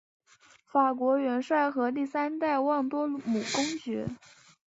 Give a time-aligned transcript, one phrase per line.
[0.65, 4.09] 法国元帅和第三代旺多姆公爵。